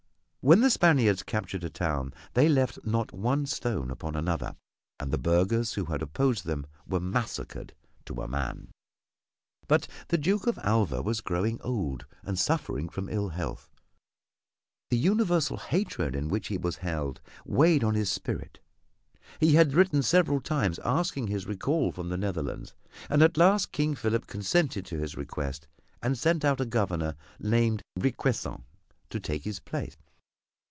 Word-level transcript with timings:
When 0.43 0.61
the 0.61 0.71
Spaniards 0.71 1.21
captured 1.21 1.63
a 1.63 1.69
town 1.69 2.15
they 2.33 2.49
left 2.49 2.79
not 2.83 3.13
one 3.13 3.45
stone 3.45 3.91
upon 3.91 4.15
another, 4.15 4.55
and 4.99 5.11
the 5.11 5.19
burghers 5.19 5.73
who 5.73 5.85
had 5.85 6.01
opposed 6.01 6.47
them 6.47 6.65
were 6.87 6.99
massacred 6.99 7.75
to 8.05 8.23
a 8.23 8.27
man. 8.27 8.71
But 9.67 9.87
the 10.07 10.17
Duke 10.17 10.47
of 10.47 10.57
Alva 10.63 11.03
was 11.03 11.21
growing 11.21 11.61
old 11.61 12.07
and 12.23 12.39
suffering 12.39 12.89
from 12.89 13.07
ill 13.07 13.29
health. 13.29 13.69
The 14.89 14.97
universal 14.97 15.57
hatred 15.57 16.15
in 16.15 16.27
which 16.27 16.47
he 16.47 16.57
was 16.57 16.77
held 16.77 17.21
weighed 17.45 17.83
on 17.83 17.93
his 17.93 18.09
spirit. 18.11 18.57
He 19.39 19.53
had 19.53 19.75
written 19.75 20.01
several 20.01 20.41
times 20.41 20.79
asking 20.79 21.27
his 21.27 21.45
recall 21.45 21.91
from 21.91 22.09
the 22.09 22.17
Netherlands, 22.17 22.73
and 23.11 23.21
at 23.21 23.37
last 23.37 23.71
King 23.71 23.93
Philip 23.93 24.25
consented 24.25 24.87
to 24.87 24.97
his 24.97 25.15
request 25.15 25.67
and 26.01 26.17
sent 26.17 26.43
out 26.43 26.59
a 26.59 26.65
Governor 26.65 27.15
named 27.39 27.83
Requesens 27.95 28.63
to 29.11 29.19
take 29.19 29.43
his 29.43 29.59
place. 29.59 29.97